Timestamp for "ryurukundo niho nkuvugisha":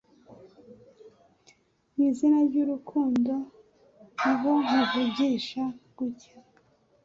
2.47-5.63